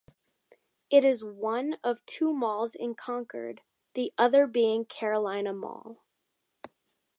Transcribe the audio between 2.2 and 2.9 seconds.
malls